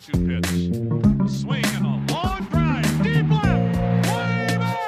[0.00, 0.46] 2 2 pitch.
[1.30, 3.02] Swing and a long drive.
[3.02, 3.76] Deep left.
[4.06, 4.84] Way back.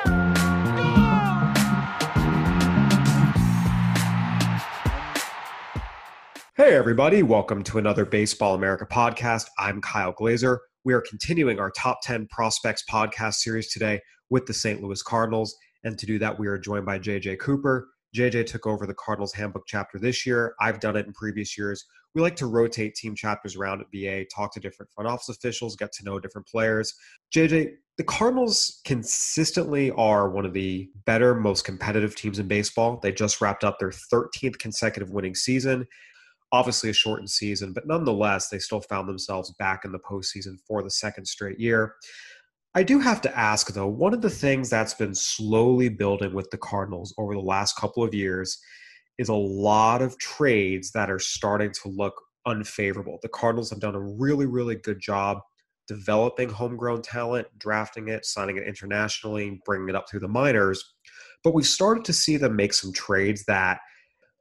[6.57, 9.47] Hey, everybody, welcome to another Baseball America podcast.
[9.59, 10.61] I'm Kyle Glaser.
[10.85, 14.81] We are continuing our top 10 prospects podcast series today with the St.
[14.83, 15.57] Louis Cardinals.
[15.83, 17.89] And to do that, we are joined by JJ Cooper.
[18.15, 20.55] JJ took over the Cardinals handbook chapter this year.
[20.61, 21.85] I've done it in previous years.
[22.15, 25.77] We like to rotate team chapters around at BA, talk to different front office officials,
[25.77, 26.95] get to know different players.
[27.35, 32.99] JJ, the Cardinals consistently are one of the better, most competitive teams in baseball.
[33.03, 35.87] They just wrapped up their 13th consecutive winning season
[36.53, 40.83] obviously a shortened season, but nonetheless, they still found themselves back in the postseason for
[40.83, 41.95] the second straight year.
[42.75, 46.51] I do have to ask, though, one of the things that's been slowly building with
[46.51, 48.59] the Cardinals over the last couple of years
[49.21, 52.15] is a lot of trades that are starting to look
[52.47, 53.19] unfavorable.
[53.21, 55.41] The Cardinals have done a really, really good job
[55.87, 60.83] developing homegrown talent, drafting it, signing it internationally, bringing it up through the minors.
[61.45, 63.81] But we've started to see them make some trades that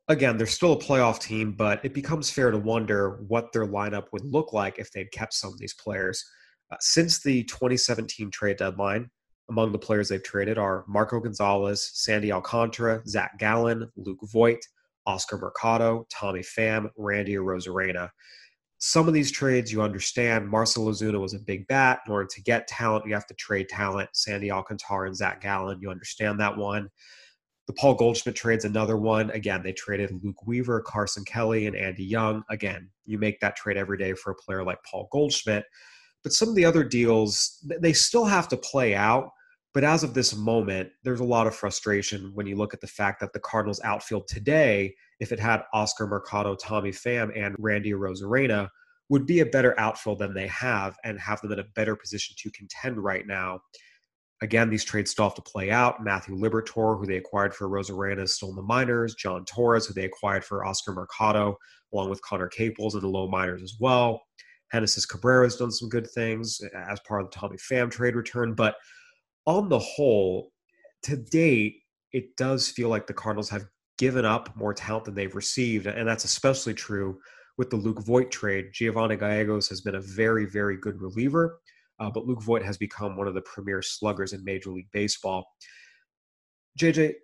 [0.07, 4.05] again, they're still a playoff team, but it becomes fair to wonder what their lineup
[4.13, 6.25] would look like if they'd kept some of these players.
[6.71, 9.09] Uh, since the 2017 trade deadline,
[9.49, 14.59] among the players they've traded are Marco Gonzalez, Sandy Alcantara, Zach Gallen, Luke Voit,
[15.05, 18.09] Oscar Mercado, Tommy Pham, Randy Arozarena.
[18.77, 20.47] Some of these trades you understand.
[20.47, 21.99] Marcell Ozuna was a big bat.
[22.05, 24.09] In order to get talent, you have to trade talent.
[24.13, 26.89] Sandy Alcantara and Zach Gallen, you understand that one.
[27.67, 29.29] The Paul Goldschmidt trade's another one.
[29.31, 32.43] Again, they traded Luke Weaver, Carson Kelly, and Andy Young.
[32.49, 35.65] Again, you make that trade every day for a player like Paul Goldschmidt.
[36.23, 39.29] But some of the other deals, they still have to play out.
[39.73, 42.87] But as of this moment, there's a lot of frustration when you look at the
[42.87, 47.91] fact that the Cardinals outfield today, if it had Oscar Mercado, Tommy Pham, and Randy
[47.91, 48.69] Arozarena,
[49.09, 52.35] would be a better outfield than they have and have them in a better position
[52.39, 53.59] to contend right now.
[54.41, 56.03] Again, these trades still have to play out.
[56.03, 59.15] Matthew Liberatore, who they acquired for Arozarena, is still in the minors.
[59.15, 61.57] Jhon Torres, who they acquired for Oscar Mercado,
[61.93, 64.21] along with Conner Caples in the low minors as well.
[64.71, 68.53] Genesis Cabrera has done some good things as part of the Tommy Pham trade return.
[68.53, 68.75] But
[69.45, 70.51] on the whole,
[71.03, 73.65] to date, it does feel like the Cardinals have
[73.97, 75.85] given up more talent than they've received.
[75.85, 77.19] And that's especially true
[77.57, 78.69] with the Luke Voit trade.
[78.73, 81.59] Giovanni Gallegos has been a very, very good reliever.
[81.99, 85.45] Uh, but Luke Voit has become one of the premier sluggers in Major League Baseball.
[86.79, 87.15] JJ,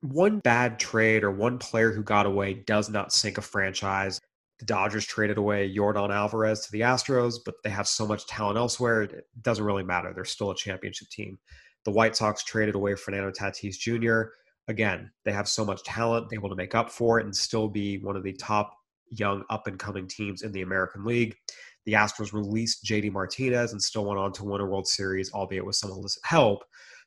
[0.00, 4.20] one bad trade or one player who got away does not sink a franchise.
[4.58, 8.58] The Dodgers traded away Yordan Alvarez to the Astros, but they have so much talent
[8.58, 10.12] elsewhere, it doesn't really matter.
[10.14, 11.38] They're still a championship team.
[11.84, 14.30] The White Sox traded away Fernando Tatis Jr.
[14.68, 17.68] Again, they have so much talent, they able to make up for it and still
[17.68, 18.72] be one of the top
[19.10, 21.36] young up and coming teams in the American League.
[21.84, 25.64] The Astros released JD Martinez and still went on to win a World Series, albeit
[25.64, 26.64] with some illicit help.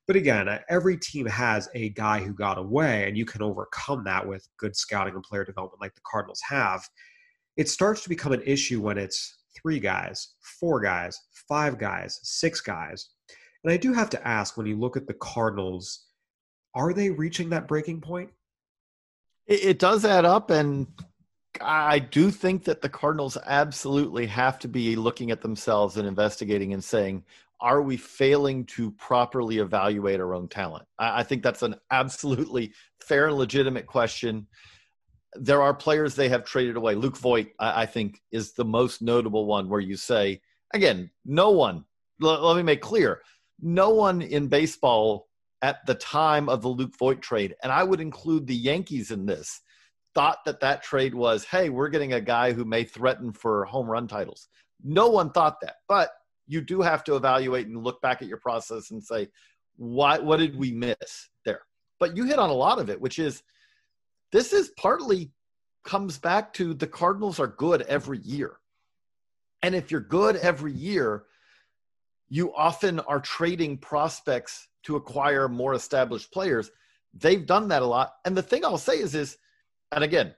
[0.07, 4.03] But again, uh, every team has a guy who got away, and you can overcome
[4.05, 6.81] that with good scouting and player development like the Cardinals have.
[7.59, 12.61] It starts to become an issue when it's three guys, four guys, five guys, six
[12.61, 13.09] guys.
[13.65, 16.05] And I do have to ask when you look at the Cardinals,
[16.73, 18.29] are they reaching that breaking point?
[19.45, 20.87] It, it does add up, and
[21.59, 26.71] I do think that the Cardinals absolutely have to be looking at themselves and investigating
[26.71, 27.25] and saying,
[27.59, 30.85] are we failing to properly evaluate our own talent?
[30.97, 32.71] I, I think that's an absolutely
[33.01, 34.47] fair and legitimate question.
[35.35, 36.95] There are players they have traded away.
[36.95, 40.41] Luke Voit, I, I think, is the most notable one where you say,
[40.73, 41.85] again, no one,
[42.21, 43.21] l- let me make clear,
[43.61, 45.27] no one in baseball
[45.61, 49.25] at the time of the Luke Voit trade, and I would include the Yankees in
[49.25, 49.61] this,
[50.15, 53.87] thought that that trade was, hey, we're getting a guy who may threaten for home
[53.87, 54.47] run titles.
[54.83, 56.09] No one thought that, but
[56.47, 59.27] you do have to evaluate and look back at your process and say,
[59.75, 61.61] why, what did we miss there?
[61.99, 63.43] But you hit on a lot of it, which is
[64.31, 65.31] this is partly
[65.83, 68.57] comes back to the Cardinals are good every year.
[69.61, 71.25] And if you're good every year,
[72.29, 76.71] you often are trading prospects to acquire more established players.
[77.13, 78.13] They've done that a lot.
[78.23, 79.37] And the thing I'll say is, is
[79.91, 80.35] and again,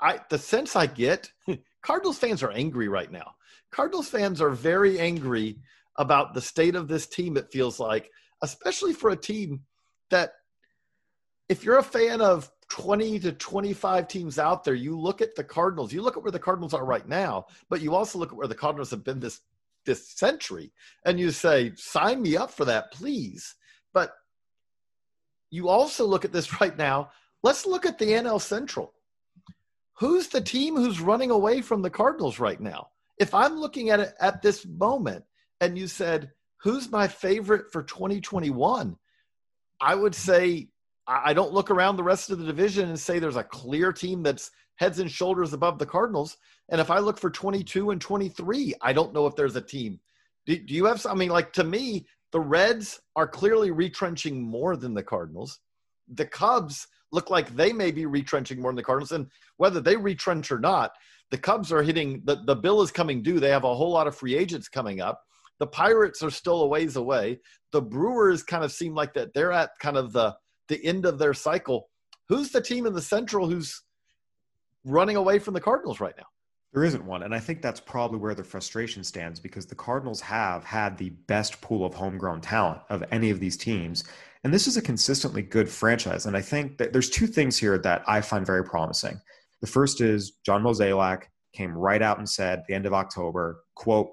[0.00, 1.30] I the sense I get
[1.82, 3.34] Cardinals fans are angry right now.
[3.70, 5.58] Cardinals fans are very angry
[5.96, 8.10] about the state of this team, it feels like,
[8.42, 9.60] especially for a team
[10.10, 10.34] that,
[11.52, 15.44] if you're a fan of 20 to 25 teams out there, you look at the
[15.44, 18.38] Cardinals, you look at where the Cardinals are right now, but you also look at
[18.38, 19.42] where the Cardinals have been this
[19.84, 20.72] this century
[21.04, 23.54] and you say sign me up for that please.
[23.92, 24.14] But
[25.50, 27.10] you also look at this right now.
[27.42, 28.94] Let's look at the NL Central.
[29.98, 32.88] Who's the team who's running away from the Cardinals right now?
[33.18, 35.26] If I'm looking at it at this moment
[35.60, 36.30] and you said
[36.62, 38.96] who's my favorite for 2021
[39.82, 40.68] I would say
[41.06, 44.22] I don't look around the rest of the division and say there's a clear team
[44.22, 46.36] that's heads and shoulders above the Cardinals.
[46.68, 50.00] And if I look for 22 and 23, I don't know if there's a team.
[50.46, 51.04] Do, do you have?
[51.06, 55.60] I mean, like to me, the Reds are clearly retrenching more than the Cardinals.
[56.08, 59.12] The Cubs look like they may be retrenching more than the Cardinals.
[59.12, 59.26] And
[59.58, 60.92] whether they retrench or not,
[61.30, 63.40] the Cubs are hitting the, the bill is coming due.
[63.40, 65.22] They have a whole lot of free agents coming up.
[65.58, 67.40] The Pirates are still a ways away.
[67.72, 70.34] The Brewers kind of seem like that they're at kind of the
[70.72, 71.90] the end of their cycle.
[72.28, 73.82] Who's the team in the Central who's
[74.84, 76.24] running away from the Cardinals right now?
[76.72, 77.22] There isn't one.
[77.22, 81.10] And I think that's probably where the frustration stands because the Cardinals have had the
[81.10, 84.04] best pool of homegrown talent of any of these teams.
[84.44, 86.24] And this is a consistently good franchise.
[86.24, 89.20] And I think that there's two things here that I find very promising.
[89.60, 93.62] The first is John Mozeliak came right out and said at the end of October,
[93.74, 94.10] quote,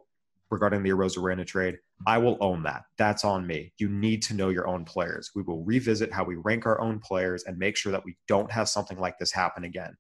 [0.51, 2.83] regarding the Arozarena trade, I will own that.
[2.97, 3.73] That's on me.
[3.77, 5.31] You need to know your own players.
[5.35, 8.51] We will revisit how we rank our own players and make sure that we don't
[8.51, 9.95] have something like this happen again.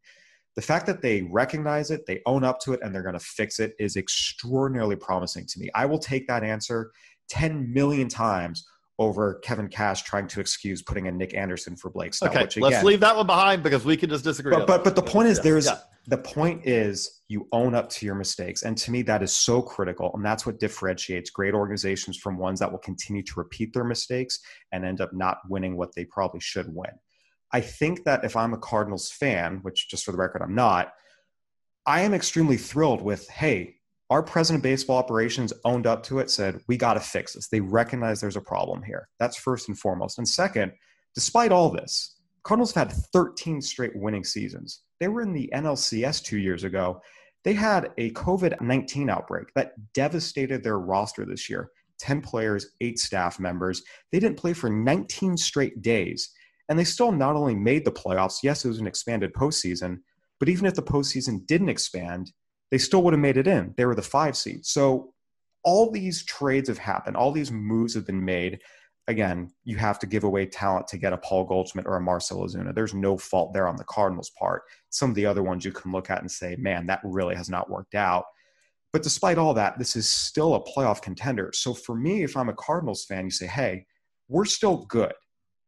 [0.55, 3.19] The fact that they recognize it, they own up to it, and they're going to
[3.19, 5.69] fix it is extraordinarily promising to me.
[5.75, 6.91] I will take that answer
[7.29, 8.65] 10 million times
[8.97, 12.31] over Kevin Cash trying to excuse putting in Nick Anderson for Blake Snell.
[12.31, 14.53] Okay, again, let's leave that one behind because we can just disagree.
[14.53, 15.79] But but, but the point is, yeah, there's yeah.
[16.09, 19.61] The point is you own up to your mistakes, and to me that is so
[19.61, 23.83] critical, and that's what differentiates great organizations from ones that will continue to repeat their
[23.83, 24.39] mistakes
[24.71, 26.91] and end up not winning what they probably should win.
[27.53, 30.93] I think that if I'm a Cardinals fan, which just for the record I'm not,
[31.85, 33.75] I am extremely thrilled with hey
[34.09, 37.47] our president of baseball operations owned up to it, said, we got to fix this.
[37.47, 39.07] They recognize there's a problem here.
[39.19, 40.17] That's first and foremost.
[40.17, 40.71] And second,
[41.13, 44.81] despite all this, Cardinals have had 13 straight winning seasons.
[44.99, 47.01] They were in the NLCS two years ago.
[47.43, 52.99] They had a COVID 19 outbreak that devastated their roster this year 10 players, eight
[52.99, 53.83] staff members.
[54.11, 56.31] They didn't play for 19 straight days.
[56.67, 59.99] And they still not only made the playoffs, yes, it was an expanded postseason,
[60.39, 62.31] but even if the postseason didn't expand,
[62.71, 63.73] they still would have made it in.
[63.75, 64.65] They were the five seed.
[64.65, 65.13] So
[65.63, 68.59] all these trades have happened, all these moves have been made.
[69.09, 72.45] Again, you have to give away talent to get a Paul Goldschmidt or a Marcell
[72.45, 72.73] Ozuna.
[72.73, 74.63] There's no fault there on the Cardinals' part.
[74.89, 77.49] Some of the other ones you can look at and say, man, that really has
[77.49, 78.25] not worked out.
[78.93, 81.51] But despite all that, this is still a playoff contender.
[81.53, 83.85] So for me, if I'm a Cardinals fan, you say, hey,
[84.29, 85.13] we're still good.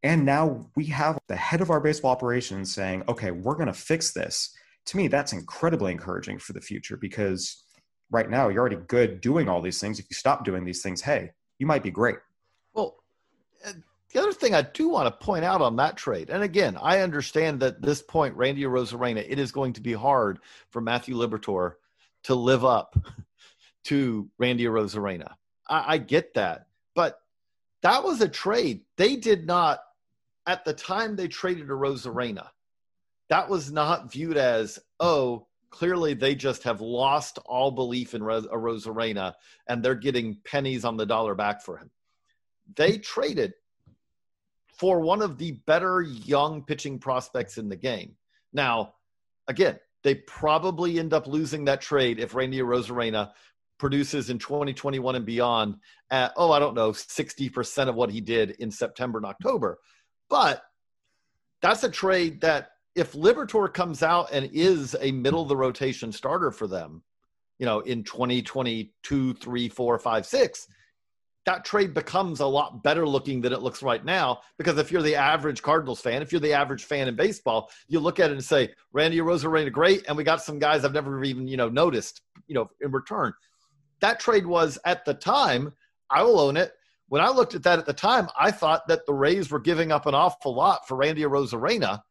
[0.03, 3.73] And now we have the head of our baseball operations saying, okay, we're going to
[3.73, 4.55] fix this
[4.87, 7.63] to me, that's incredibly encouraging for the future because
[8.09, 9.99] right now you're already good doing all these things.
[9.99, 12.17] If you stop doing these things, hey, you might be great.
[14.13, 16.99] The other thing I do want to point out on that trade, and again, I
[16.99, 21.73] understand that this point, Randy Arozarena, it is going to be hard for Matthew Liberatore
[22.23, 22.97] to live up
[23.85, 25.33] to Randy Arozarena.
[25.69, 27.21] I, I get that, but
[27.81, 28.81] that was a trade.
[28.97, 29.79] They did not,
[30.45, 32.49] at the time they traded Arozarena,
[33.29, 38.45] that was not viewed as, oh, clearly they just have lost all belief in Ros-
[38.47, 39.33] Arozarena
[39.67, 41.89] and they're getting pennies on the dollar back for him.
[42.75, 43.53] They traded
[44.77, 48.15] for one of the better young pitching prospects in the game.
[48.53, 48.95] Now,
[49.47, 53.31] again, they probably end up losing that trade if Randy Arozarena
[53.77, 55.75] produces in 2021 and beyond
[56.09, 59.79] at, oh, I don't know, 60% of what he did in September and October.
[60.29, 60.63] But
[61.61, 66.11] that's a trade that if Liberatore comes out and is a middle of the rotation
[66.11, 67.03] starter for them,
[67.59, 70.67] you know, in 2022, three, four, five, six,
[71.45, 74.41] that trade becomes a lot better looking than it looks right now.
[74.57, 77.99] Because if you're the average Cardinals fan, if you're the average fan in baseball, you
[77.99, 81.23] look at it and say, Randy Arozarena, great, and we got some guys I've never
[81.23, 83.33] even, you know, noticed, you know, in return.
[84.01, 85.73] That trade was at the time,
[86.09, 86.73] I will own it.
[87.07, 89.91] When I looked at that at the time, I thought that the Rays were giving
[89.91, 92.01] up an awful lot for Randy Arozarena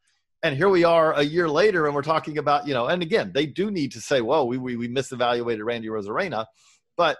[0.43, 3.31] and here we are a year later and we're talking about you know and again
[3.35, 6.47] they do need to say well we, we, we misevaluated randy arozarena
[6.97, 7.19] but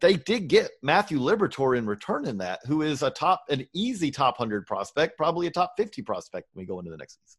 [0.00, 4.10] they did get matthew liberatore in return in that who is a top an easy
[4.10, 7.38] top 100 prospect probably a top 50 prospect when we go into the next season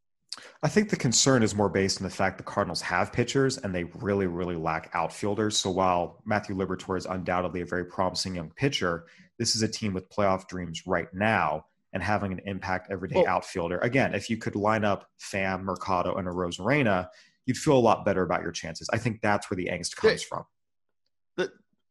[0.64, 3.74] I think the concern is more based on the fact the Cardinals have pitchers and
[3.74, 5.58] they really, really lack outfielders.
[5.58, 9.06] So while Matthew Liberatore is undoubtedly a very promising young pitcher,
[9.40, 13.28] this is a team with playoff dreams right now and having an impact everyday well,
[13.28, 13.80] outfielder.
[13.80, 17.08] Again, if you could line up Pham, Mercado, and Arozarena,
[17.46, 18.90] you'd feel a lot better about your chances.
[18.92, 20.44] I think that's where the angst comes from.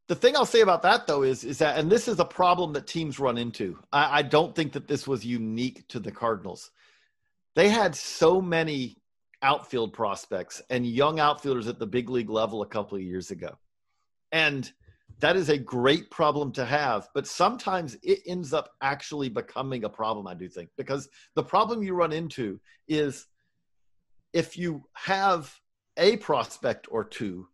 [0.07, 2.73] The thing I'll say about that though is is that and this is a problem
[2.75, 3.79] that teams run into.
[3.93, 6.71] I, I don't think that this was unique to the Cardinals.
[7.55, 8.99] They had so many
[9.43, 13.57] outfield prospects and young outfielders at the big league level a couple of years ago.
[14.33, 14.71] And
[15.21, 19.89] that is a great problem to have, but sometimes it ends up actually becoming a
[19.89, 22.59] problem, I do think, because the problem you run into
[22.89, 23.27] is
[24.33, 25.55] if you have
[25.97, 27.47] a prospect or two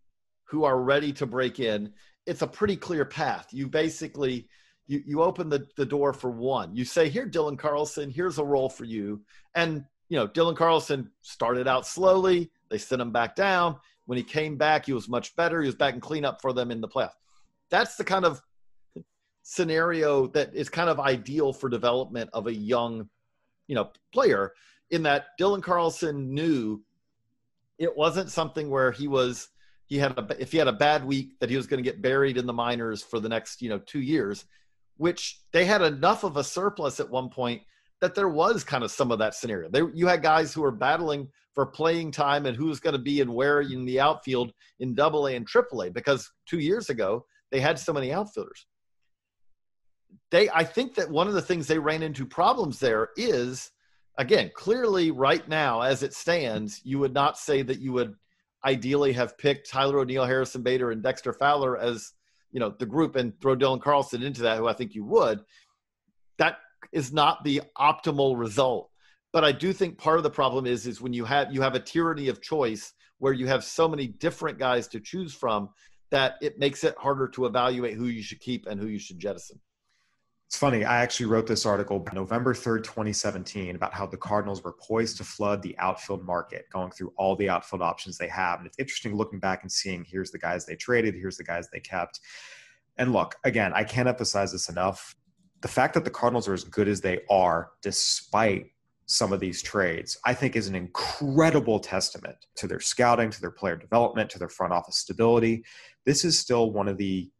[0.45, 1.92] who are ready to break in,
[2.30, 3.49] it's a pretty clear path.
[3.50, 4.46] You basically
[4.87, 6.75] you, you open the, the door for one.
[6.76, 9.20] You say, here, Dylan Carlson, here's a role for you.
[9.56, 12.50] And, you know, Dylan Carlson started out slowly.
[12.68, 13.76] They sent him back down.
[14.06, 15.60] When he came back, he was much better.
[15.60, 17.14] He was back in cleanup for them in the playoffs.
[17.68, 18.40] That's the kind of
[19.42, 23.08] scenario that is kind of ideal for development of a young,
[23.66, 24.52] you know, player
[24.90, 26.80] in that Dylan Carlson knew
[27.78, 29.49] it wasn't something where he was
[29.90, 32.00] he had a if he had a bad week that he was going to get
[32.00, 34.47] buried in the minors for the next you know two years
[34.97, 37.62] which they had enough of a surplus at one point
[38.02, 39.70] that there was kind of some of that scenario.
[39.70, 43.23] They, you had guys who were battling for playing time and who's going to be
[43.23, 46.90] and where in the outfield in Double A AA and Triple A because two years
[46.90, 48.66] ago they had so many outfielders.
[50.30, 53.70] They, I think that one of the things they ran into problems there is,
[54.18, 58.14] again, clearly right now as it stands, you would not say that you would
[58.64, 62.12] ideally have picked Tyler O'Neill, Harrison Bader, and Dexter Fowler as
[62.52, 65.40] you know the group and throw Dylan Carlson into that, who I think you would,
[66.38, 66.58] that
[66.92, 68.90] is not the optimal result.
[69.32, 71.74] But I do think part of the problem is is when you have you have
[71.74, 75.68] a tyranny of choice where you have so many different guys to choose from
[76.10, 79.18] that it makes it harder to evaluate who you should keep and who you should
[79.18, 79.60] jettison.
[80.50, 80.85] It's funny.
[80.85, 85.25] I actually wrote this article November 3rd, 2017, about how the Cardinals were poised to
[85.25, 88.59] flood the outfield market, going through all the outfield options they have.
[88.59, 91.69] And it's interesting looking back and seeing here's the guys they traded, here's the guys
[91.73, 92.19] they kept.
[92.99, 95.14] And look, again, I can't emphasize this enough.
[95.61, 98.73] The fact that the Cardinals are as good as they are, despite
[99.07, 103.52] some of these trades, I think is an incredible testament to their scouting, to their
[103.52, 105.64] player development, to their front office stability.
[106.04, 107.30] This is still one of the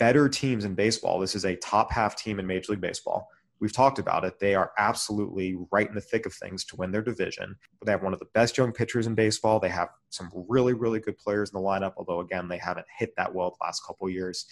[0.00, 1.20] better teams in baseball.
[1.20, 3.28] This is a top half team in Major League Baseball.
[3.60, 4.40] We've talked about it.
[4.40, 7.54] They are absolutely right in the thick of things to win their division.
[7.84, 9.60] They have one of the best young pitchers in baseball.
[9.60, 13.14] They have some really, really good players in the lineup, although, again, they haven't hit
[13.16, 14.46] that well the last couple years.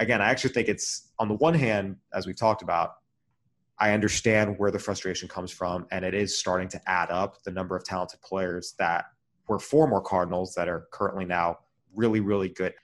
[0.00, 2.94] Again, I actually think it's, on the one hand, as we've talked about,
[3.78, 7.52] I understand where the frustration comes from, and it is starting to add up the
[7.52, 9.04] number of talented players that
[9.46, 11.58] were former Cardinals that are currently now
[11.94, 12.74] really, really good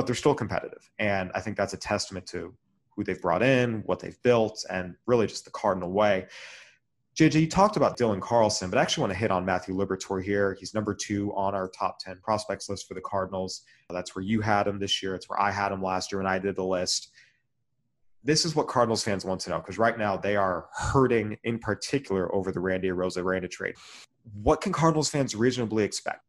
[0.00, 0.90] but they're still competitive.
[0.98, 2.54] And I think that's a testament to
[2.96, 6.26] who they've brought in, what they've built, and really just the Cardinal way.
[7.18, 10.24] JJ, you talked about Dylan Carlson, but I actually want to hit on Matthew Liberatore
[10.24, 10.56] here.
[10.58, 13.60] He's number two on our top 10 prospects list for the Cardinals.
[13.90, 15.14] That's where you had him this year.
[15.14, 17.10] It's where I had him last year when I did the list.
[18.24, 21.58] This is what Cardinals fans want to know because right now they are hurting in
[21.58, 23.74] particular over the Randy Rosa Arozarena trade.
[24.32, 26.24] What can Cardinals fans reasonably expect?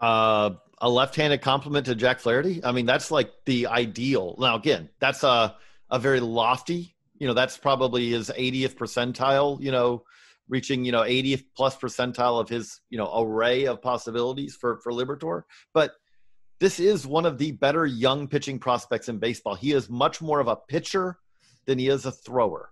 [0.00, 2.62] Uh, a left-handed complement to Jack Flaherty.
[2.62, 4.36] I mean, that's like the ideal.
[4.38, 5.56] Now, again, that's a
[5.90, 6.94] a very lofty.
[7.18, 9.60] You know, that's probably his 80th percentile.
[9.60, 10.04] You know,
[10.48, 14.92] reaching you know 80th plus percentile of his you know array of possibilities for for
[14.92, 15.42] Liberatore.
[15.72, 15.92] But
[16.58, 19.54] this is one of the better young pitching prospects in baseball.
[19.54, 21.18] He is much more of a pitcher
[21.66, 22.70] than he is a thrower,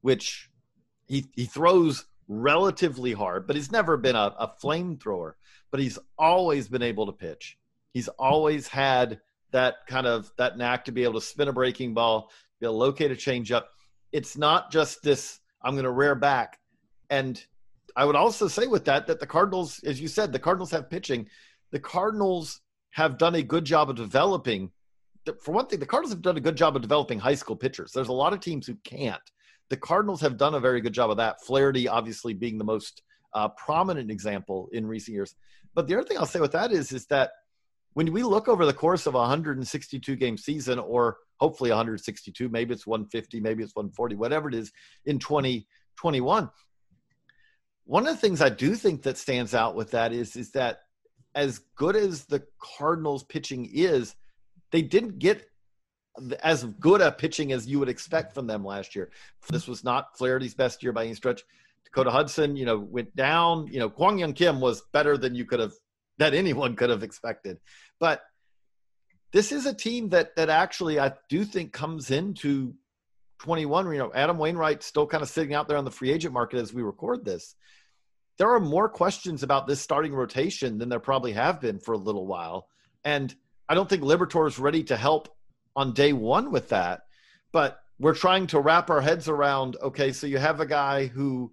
[0.00, 0.48] which
[1.06, 5.32] he he throws relatively hard, but he's never been a, a flamethrower
[5.70, 7.58] but he's always been able to pitch.
[7.92, 9.20] He's always had
[9.52, 12.74] that kind of that knack to be able to spin a breaking ball, be able
[12.74, 13.64] to locate a changeup.
[14.12, 15.40] It's not just this.
[15.62, 16.58] I'm going to rear back,
[17.10, 17.42] and
[17.96, 20.90] I would also say with that that the Cardinals, as you said, the Cardinals have
[20.90, 21.26] pitching.
[21.72, 22.60] The Cardinals
[22.92, 24.70] have done a good job of developing.
[25.42, 27.92] For one thing, the Cardinals have done a good job of developing high school pitchers.
[27.92, 29.20] There's a lot of teams who can't.
[29.68, 31.44] The Cardinals have done a very good job of that.
[31.44, 33.02] Flaherty, obviously, being the most
[33.34, 35.34] uh, prominent example in recent years.
[35.74, 37.30] But the other thing I'll say with that is, is that
[37.94, 42.74] when we look over the course of a 162 game season, or hopefully 162, maybe
[42.74, 44.72] it's 150, maybe it's 140, whatever it is
[45.04, 46.50] in 2021.
[47.84, 50.80] One of the things I do think that stands out with that is, is that
[51.34, 54.14] as good as the Cardinals pitching is,
[54.70, 55.48] they didn't get
[56.42, 59.10] as good a pitching as you would expect from them last year.
[59.48, 61.42] This was not Flaherty's best year by any stretch.
[61.92, 63.66] Dakota Hudson, you know, went down.
[63.68, 65.72] You know, Kwang Hyun Kim was better than you could have,
[66.18, 67.58] that anyone could have expected.
[67.98, 68.22] But
[69.32, 72.74] this is a team that that actually I do think comes into
[73.40, 73.92] 21.
[73.92, 76.58] You know, Adam Wainwright still kind of sitting out there on the free agent market
[76.58, 77.54] as we record this.
[78.38, 81.98] There are more questions about this starting rotation than there probably have been for a
[81.98, 82.68] little while,
[83.04, 83.34] and
[83.68, 85.28] I don't think Liberatore is ready to help
[85.74, 87.02] on day one with that.
[87.52, 89.76] But we're trying to wrap our heads around.
[89.82, 91.52] Okay, so you have a guy who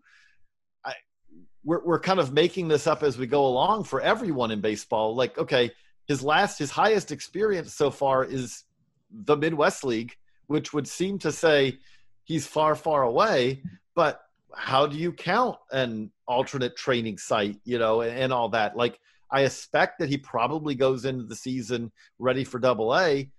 [1.66, 5.16] we're we're kind of making this up as we go along for everyone in baseball.
[5.16, 5.72] Like, okay,
[6.08, 8.64] his last his highest experience so far is
[9.12, 10.16] the Midwest League,
[10.48, 11.80] which would seem to say
[12.24, 13.64] he's far far away,
[13.96, 14.22] but
[14.56, 18.78] how do you count an alternate training site, you know, and, and all that?
[18.78, 19.00] Like
[19.32, 23.30] I expect that he probably goes into the season ready for double A,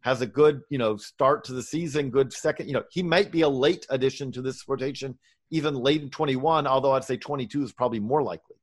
[0.00, 3.30] has a good, you know, start to the season, good second, you know, he might
[3.30, 5.16] be a late addition to this rotation,
[5.50, 8.56] even late in 21, although I'd say 22 is probably more likely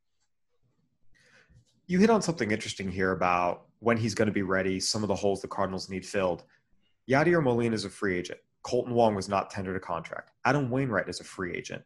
[1.88, 5.10] you hit on something interesting here about when he's going to be ready, some of
[5.10, 6.44] the holes the Cardinals need filled.
[7.10, 8.40] Yadier Molina is a free agent.
[8.66, 10.32] Kolten Wong was not tendered a contract.
[10.46, 11.84] Adam Wainwright is a free agent.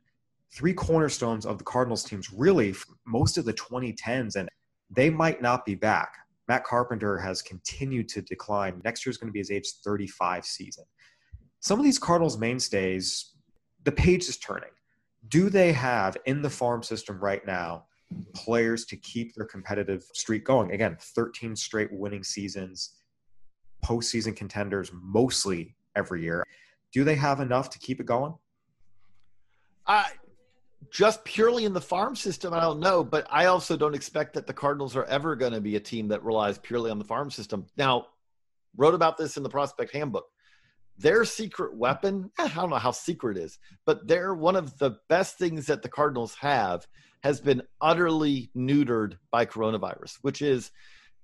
[0.53, 2.75] Three cornerstones of the Cardinals teams, really,
[3.05, 4.47] most of the 2010s, and
[4.91, 6.13] they might not be back.
[6.47, 8.79] Matt Carpenter has continued to decline.
[8.85, 10.85] Next year is going to be his age 35 season.
[11.59, 13.33] Some of these Cardinals mainstays,
[13.83, 14.69] the page is turning.
[15.27, 17.85] Do they have in the farm system right now
[18.33, 20.71] players to keep their competitive streak going.
[20.71, 22.95] Again, 13 straight winning seasons,
[23.83, 26.43] postseason contenders mostly every year.
[26.91, 28.33] Do they have enough to keep it going?
[29.85, 30.05] I
[30.89, 34.47] just purely in the farm system, I don't know, but I also don't expect that
[34.47, 37.29] the Cardinals are ever going to be a team that relies purely on the farm
[37.29, 37.65] system.
[37.77, 38.07] Now,
[38.75, 40.29] wrote about this in the prospect handbook.
[40.97, 44.97] Their secret weapon, eh, I don't know how secret is, but they're one of the
[45.09, 46.87] best things that the Cardinals have
[47.23, 50.71] has been utterly neutered by coronavirus, which is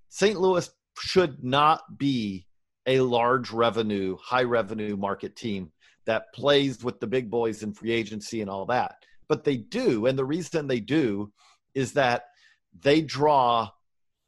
[0.09, 0.39] St.
[0.39, 2.45] Louis should not be
[2.85, 5.71] a large revenue, high revenue market team
[6.05, 8.95] that plays with the big boys in free agency and all that.
[9.27, 10.05] But they do.
[10.05, 11.31] And the reason they do
[11.73, 12.25] is that
[12.81, 13.69] they draw,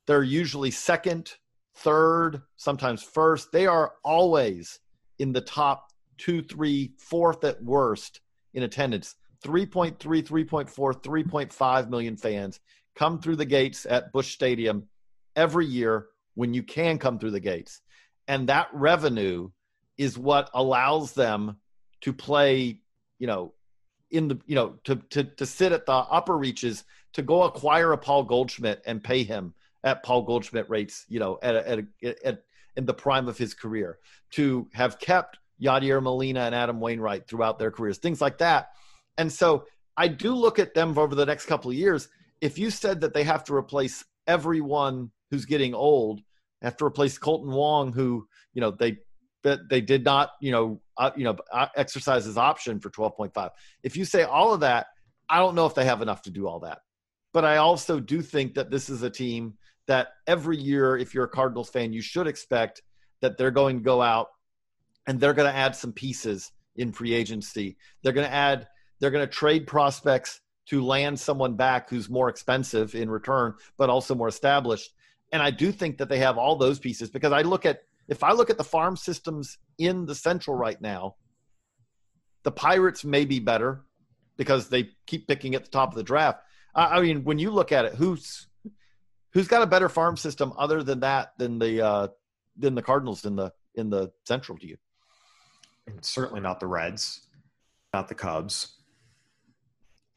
[0.07, 1.33] they're usually second,
[1.75, 3.51] third, sometimes first.
[3.51, 4.79] They are always
[5.19, 8.21] in the top two, three, fourth at worst
[8.53, 9.15] in attendance.
[9.43, 12.59] 3.3, 3.4, 3.5 million fans
[12.95, 14.87] come through the gates at Busch Stadium
[15.35, 17.81] every year when you can come through the gates.
[18.27, 19.49] And that revenue
[19.97, 21.57] is what allows them
[22.01, 22.79] to play,
[23.19, 23.53] you know,
[24.11, 27.91] in the, you know, to, to, to sit at the upper reaches to go acquire
[27.91, 32.23] a Paul Goldschmidt and pay him at Paul Goldschmidt rates, you know, at, at, at,
[32.23, 32.43] at
[32.77, 33.99] in the prime of his career,
[34.31, 38.69] to have kept Yadier Molina and Adam Wainwright throughout their careers, things like that
[39.17, 39.65] and so
[39.97, 42.09] I do look at them over the next couple of years.
[42.41, 46.21] If you said that they have to replace everyone who's getting old,
[46.61, 48.97] have to replace Kolten Wong, who you know they
[49.43, 53.51] they did not you know uh, you know uh, exercise his option for 12.5.
[53.83, 54.87] If you say all of that,
[55.29, 56.79] I don't know if they have enough to do all that.
[57.33, 59.55] But I also do think that this is a team
[59.87, 62.81] that every year, if you're a Cardinals fan, you should expect
[63.21, 64.27] that they're going to go out
[65.07, 67.77] and they're going to add some pieces in free agency.
[68.03, 68.67] They're going to add
[68.99, 73.89] they're going to trade prospects to land someone back who's more expensive in return, but
[73.89, 74.93] also more established.
[75.31, 78.23] And I do think that they have all those pieces because I look at if
[78.23, 81.15] I look at the farm systems in the Central right now,
[82.43, 83.83] the Pirates may be better
[84.37, 86.41] because they keep picking at the top of the draft.
[86.75, 88.47] I, mean, when you look at it, who's
[89.35, 92.07] who's got a better farm system other than that than the uh,
[92.57, 94.77] than the Cardinals in the in the Central to you?
[96.01, 97.27] certainly not the Reds,
[97.93, 98.75] not the Cubs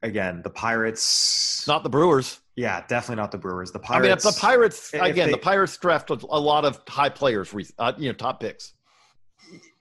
[0.03, 1.67] again, the Pirates.
[1.67, 2.41] Not the Brewers.
[2.57, 3.71] Yeah, definitely not the Brewers.
[3.73, 4.05] The Pirates.
[4.05, 7.55] I mean, if the Pirates again, they, the Pirates draft a lot of high players,
[7.79, 8.75] uh, you know, top picks.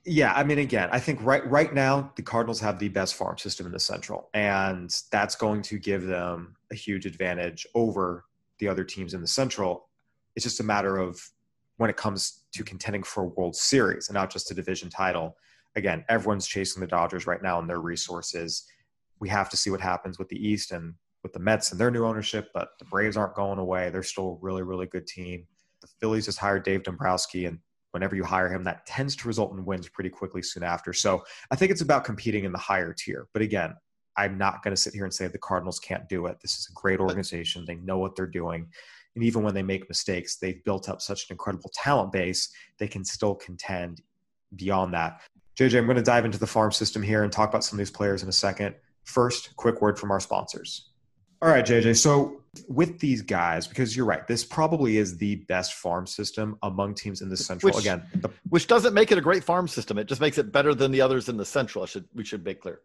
[0.04, 3.36] Yeah, I mean, again, I think right right now the Cardinals have the best farm
[3.38, 8.24] system in the Central, and that's going to give them a huge advantage over
[8.58, 9.88] the other teams in the Central.
[10.36, 11.20] It's just a matter of
[11.76, 15.36] when it comes to contending for a World Series and not just a division title.
[15.76, 18.64] Again, everyone's chasing the Dodgers right now and their resources
[19.20, 21.90] we have to see what happens with the East and with the Mets and their
[21.90, 23.90] new ownership, but the Braves aren't going away.
[23.90, 25.46] They're still a really, really good team.
[25.80, 27.58] The Phillies just hired Dave Dombrowski, and
[27.92, 30.92] whenever you hire him, that tends to result in wins pretty quickly soon after.
[30.92, 33.28] So I think it's about competing in the higher tier.
[33.32, 33.74] But again,
[34.18, 36.40] I'm not going to sit here and say the Cardinals can't do it.
[36.42, 37.64] This is a great organization.
[37.64, 38.68] They know what they're doing.
[39.14, 42.88] And even when they make mistakes, they've built up such an incredible talent base, they
[42.88, 44.02] can still contend
[44.54, 45.22] beyond that.
[45.58, 47.78] JJ, I'm going to dive into the farm system here and talk about some of
[47.78, 48.74] these players in a second
[49.08, 50.90] First, quick word from our sponsors.
[51.40, 51.96] All right, JJ.
[51.96, 56.94] So with these guys, because you're right, this probably is the best farm system among
[56.94, 57.72] teams in the Central.
[57.72, 59.96] Which- Again, the Which doesn't make it a great farm system.
[59.96, 61.84] It just makes it better than the others in the Central.
[61.84, 62.80] I should we should make clear.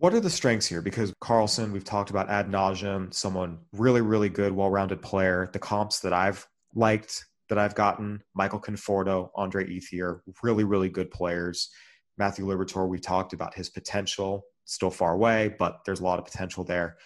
[0.00, 0.80] What are the strengths here?
[0.80, 5.50] Because Carlson, we've talked about ad nauseum, someone really, really good, well rounded player.
[5.52, 11.10] The comps that I've liked, that I've gotten, Michael Conforto, Andre Ethier, really, really good
[11.10, 11.70] players.
[12.16, 16.24] Matthew Liberatore, we talked about his potential, still far away, but there's a lot of
[16.24, 16.96] potential there.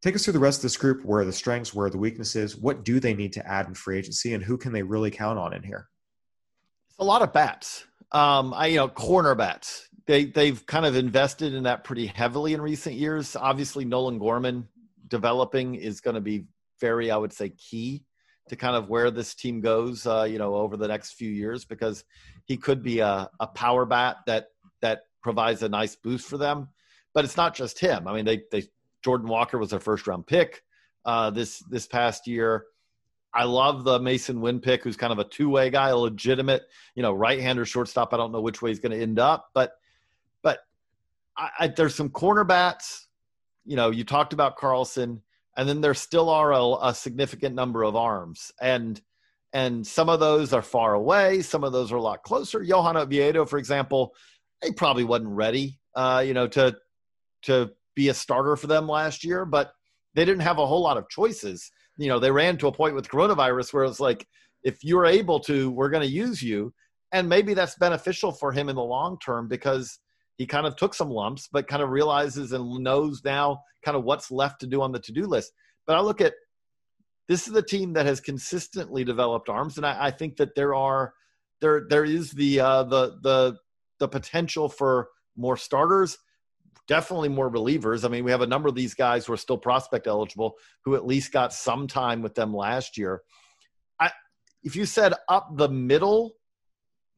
[0.00, 1.04] Take us through the rest of this group.
[1.04, 1.74] Where are the strengths?
[1.74, 2.56] Where are the weaknesses?
[2.56, 4.32] What do they need to add in free agency?
[4.34, 5.88] And who can they really count on in here?
[6.88, 7.84] It's a lot of bats.
[8.12, 9.88] Um, I you know corner bats.
[10.06, 13.36] They they've kind of invested in that pretty heavily in recent years.
[13.36, 14.68] Obviously, Nolan Gorman
[15.06, 16.46] developing is going to be
[16.80, 18.04] very, I would say, key
[18.48, 20.06] to kind of where this team goes.
[20.06, 22.04] Uh, you know, over the next few years because
[22.46, 24.46] he could be a, a power bat that
[24.80, 26.68] that provides a nice boost for them.
[27.12, 28.08] But it's not just him.
[28.08, 28.64] I mean, they they
[29.04, 30.62] Jordan Walker was their first round pick
[31.04, 32.64] uh, this this past year.
[33.32, 36.62] I love the Masyn Winn pick, who's kind of a two way guy, a legitimate,
[36.94, 38.12] you know, right hander shortstop.
[38.12, 39.72] I don't know which way he's going to end up, but but
[41.36, 43.08] I, I, there's some corner bats.
[43.64, 45.22] You know, you talked about Carlson,
[45.56, 49.00] and then there still are a, a significant number of arms, and
[49.52, 51.42] and some of those are far away.
[51.42, 52.62] Some of those are a lot closer.
[52.62, 54.14] Johan Oviedo, for example,
[54.62, 56.76] he probably wasn't ready, uh, you know, to
[57.42, 59.72] to be a starter for them last year, but
[60.14, 61.70] they didn't have a whole lot of choices.
[61.96, 64.26] You know, they ran to a point with coronavirus where it's like,
[64.62, 66.72] if you're able to, we're going to use you.
[67.12, 69.98] And maybe that's beneficial for him in the long term because
[70.40, 74.04] he kind of took some lumps, but kind of realizes and knows now kind of
[74.04, 75.52] what's left to do on the to do list.
[75.86, 76.32] But I look at
[77.28, 80.74] this is a team that has consistently developed arms, and I, I think that there
[80.74, 81.12] are
[81.60, 83.58] there there is the uh, the the
[83.98, 86.16] the potential for more starters
[86.88, 88.06] definitely more relievers.
[88.06, 90.94] I mean, we have a number of these guys who are still prospect eligible who
[90.94, 93.20] at least got some time with them last year.
[94.00, 94.10] I,
[94.62, 96.32] if you said up the middle,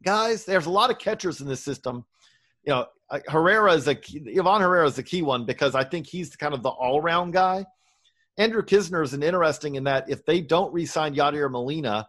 [0.05, 2.05] guys, there's a lot of catchers in this system.
[2.65, 6.07] You know, uh, Herrera is a Ivan Herrera is the key one because I think
[6.07, 7.67] he's kind of the all-round guy.
[8.39, 12.09] Andrew Knizner is an interesting in that if they don't re-sign Yadier Molina,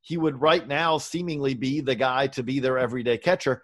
[0.00, 3.62] he would right now seemingly be the guy to be their everyday catcher.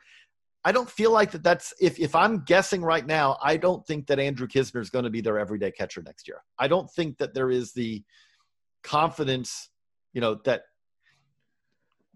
[0.64, 1.42] I don't feel like that.
[1.42, 5.05] That's if if I'm guessing right now, I don't think that Andrew Knizner is going
[5.05, 6.42] to be their everyday catcher next year.
[6.59, 8.03] I don't think that there is the
[8.83, 9.70] confidence,
[10.12, 10.64] you know, that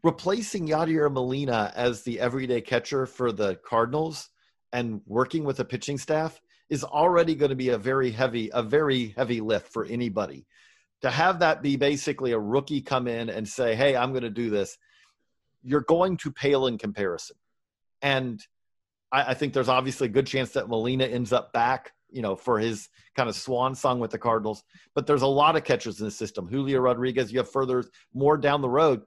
[0.04, 4.28] replacing Yadier Molina as the everyday catcher for the Cardinals
[4.70, 6.38] and working with a pitching staff
[6.68, 10.46] is already going to be a very heavy, a very heavy lift for anybody.
[11.00, 14.30] To have that be basically a rookie come in and say, "Hey, I'm going to
[14.30, 14.76] do this,"
[15.62, 17.36] you're going to pale in comparison.
[18.02, 18.46] And
[19.10, 22.36] I, I, think there's obviously a good chance that Molina ends up back, you know,
[22.36, 24.64] for his kind of swan song with the Cardinals.
[24.94, 26.46] But there's a lot of catchers in the system.
[26.46, 29.02] Julio Rodriguez, you have further more down the road.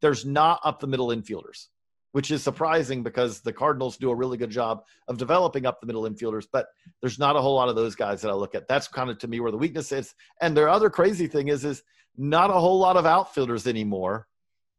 [0.00, 1.66] There's not up the middle infielders,
[2.12, 5.86] which is surprising because the Cardinals do a really good job of developing up the
[5.86, 6.66] middle infielders, but
[7.00, 8.68] there's not a whole lot of those guys that I look at.
[8.68, 10.14] That's kind of to me where the weakness is.
[10.40, 11.82] And their other crazy thing is, is
[12.16, 14.26] not a whole lot of outfielders anymore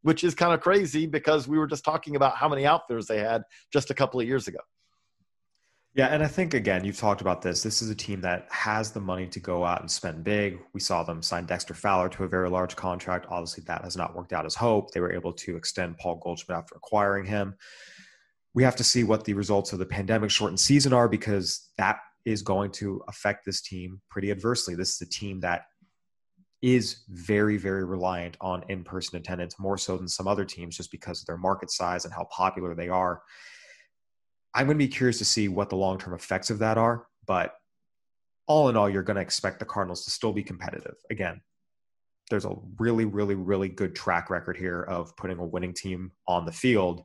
[0.03, 3.19] which is kind of crazy because we were just talking about how many outfielders they
[3.19, 4.60] had just a couple of years ago.
[5.93, 7.63] Yeah, and I think again, you've talked about this.
[7.63, 10.58] This is a team that has the money to go out and spend big.
[10.73, 13.25] We saw them sign Dexter Fowler to a very large contract.
[13.30, 14.93] Obviously, that has not worked out as hoped.
[14.93, 17.56] They were able to extend Paul Goldschmidt after acquiring him.
[18.54, 21.97] We have to see what the results of the pandemic shortened season are because that
[22.23, 24.75] is going to affect this team pretty adversely.
[24.75, 25.63] This is a team that
[26.62, 30.91] is very, very reliant on in person attendance, more so than some other teams, just
[30.91, 33.21] because of their market size and how popular they are.
[34.53, 37.07] I'm going to be curious to see what the long term effects of that are.
[37.25, 37.55] But
[38.47, 40.95] all in all, you're going to expect the Cardinals to still be competitive.
[41.09, 41.41] Again,
[42.29, 46.45] there's a really, really, really good track record here of putting a winning team on
[46.45, 47.03] the field.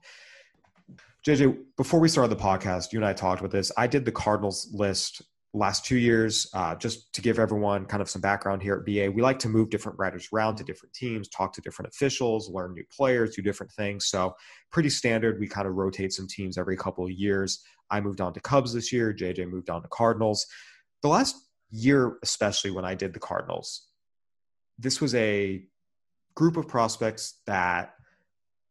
[1.27, 3.73] JJ, before we started the podcast, you and I talked about this.
[3.77, 5.23] I did the Cardinals list
[5.57, 6.47] last two years.
[6.53, 9.49] Uh, just to give everyone kind of some background here at BA, we like to
[9.49, 13.43] move different writers around to different teams, talk to different officials, learn new players, do
[13.43, 14.07] different things.
[14.07, 14.35] So
[14.71, 15.41] pretty standard.
[15.41, 17.63] We kind of rotate some teams every couple of years.
[17.91, 19.15] I moved on to Cubs this year.
[19.15, 20.47] JJ moved on to Cardinals.
[21.03, 21.37] The last
[21.71, 23.87] year, especially when I did the Cardinals,
[24.79, 25.65] this was a
[26.35, 27.95] group of prospects that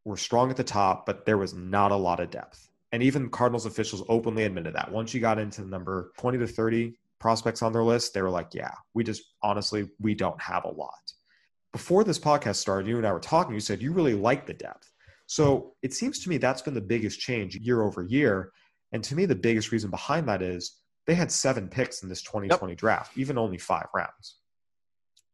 [0.04, 3.30] were strong at the top, but there was not a lot of depth and even
[3.30, 4.90] Cardinals officials openly admitted that.
[4.90, 8.30] Once you got into the number 20 to 30 prospects on their list, they were
[8.30, 11.12] like, yeah, we just honestly, we don't have a lot.
[11.72, 14.54] Before this podcast started, you and I were talking, you said you really like the
[14.54, 14.90] depth.
[15.26, 18.52] So it seems to me that's been the biggest change year over year.
[18.92, 22.22] And to me, the biggest reason behind that is they had seven picks in this
[22.22, 22.78] 2020 yep.
[22.78, 24.36] draft, even only five rounds.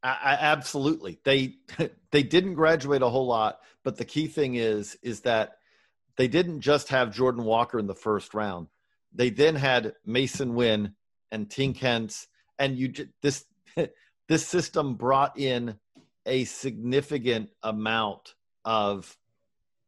[0.03, 1.57] I, I, absolutely, they
[2.11, 5.59] they didn't graduate a whole lot, but the key thing is is that
[6.17, 8.69] they didn't just have Jordan Walker in the first round.
[9.15, 10.95] They then had Masyn Winn
[11.31, 12.27] and Tink Hence,
[12.59, 13.45] and you this
[14.29, 15.79] this system brought in
[16.27, 19.17] a significant amount of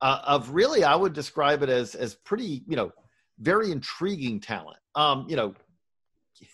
[0.01, 2.93] uh, of really I would describe it as as pretty you know
[3.39, 4.79] very intriguing talent.
[4.95, 5.55] Um, you know,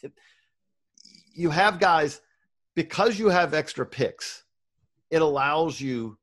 [1.35, 2.20] you have guys
[2.74, 4.44] because you have extra picks.
[5.11, 6.16] It allows you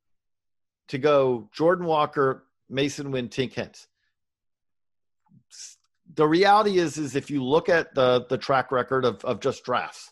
[0.87, 3.85] to go Jordan Walker, Masyn Winn, Tink.
[6.15, 9.63] The reality is, is if you look at the the track record of of just
[9.63, 10.11] drafts,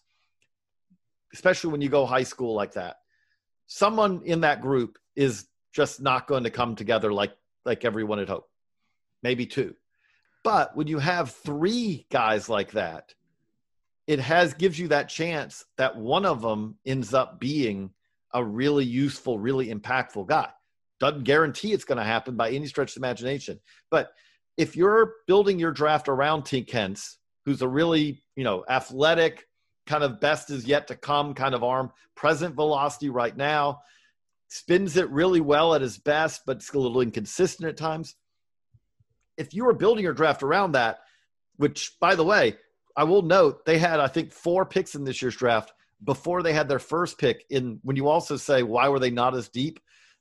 [1.34, 2.98] especially when you go high school like that,
[3.68, 7.34] someone in that group is just not going to come together like
[7.65, 8.50] like everyone had hoped.
[9.24, 9.76] Maybe two.
[10.44, 13.15] But when you have three guys like that,
[14.06, 17.91] it has gives you that chance that one of them ends up being
[18.34, 20.50] a really useful, really impactful guy.
[21.10, 23.60] Doesn't guarantee it's going to happen by any stretch of imagination.
[23.91, 24.12] But
[24.58, 29.48] if you're building your draft around Tink Hence, who's a really, you know, athletic,
[29.86, 33.82] kind of best is yet to come kind of arm, present velocity right now,
[34.48, 38.15] spins it really well at his best, but it's a little inconsistent at times
[39.38, 41.00] if you were building your draft around that,
[41.58, 42.56] which by the way,
[42.98, 46.54] I will note they had I think four picks in this year's draft before they
[46.54, 47.46] had their first pick.
[47.50, 49.80] In when you also say why were they not as deep,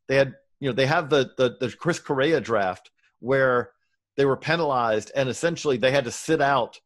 [0.09, 2.91] they had you know they have the the, the Chris Correa draft
[3.21, 3.71] where
[4.17, 6.81] they were penalized and essentially they had to sit out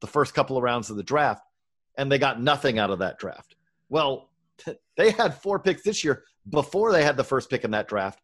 [0.00, 1.42] the first couple of rounds of the draft
[1.96, 3.56] and they got nothing out of that draft.
[3.88, 4.30] Well,
[4.96, 8.20] they had four picks this year before they had the first pick in that draft.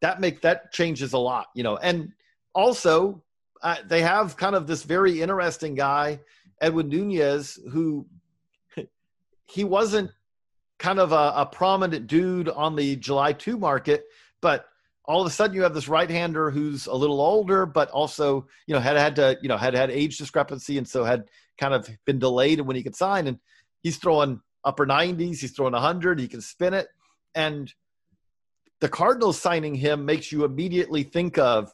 [0.00, 1.76] That make that changes a lot, you know.
[1.76, 2.12] And
[2.54, 3.22] also,
[3.62, 6.20] uh, they have kind of this very interesting guy,
[6.60, 8.06] Edwin Nunez, who
[9.46, 10.10] he wasn't
[10.78, 14.04] kind of a, a, prominent dude on the July 2 market,
[14.44, 14.66] but
[15.06, 18.46] all of a sudden you have this right hander who's a little older, but also,
[18.66, 21.72] you know, had had to, you know, had had age discrepancy and so had kind
[21.72, 23.26] of been delayed when he could sign.
[23.26, 23.38] And
[23.82, 26.88] he's throwing upper 90s, he's throwing 100, he can spin it.
[27.34, 27.72] And
[28.80, 31.72] the Cardinals signing him makes you immediately think of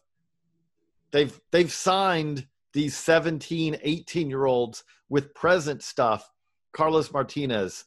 [1.11, 6.31] they've they've signed these 17 18 year olds with present stuff
[6.73, 7.85] carlos martinez